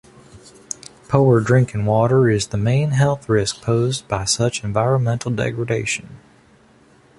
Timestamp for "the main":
2.47-2.89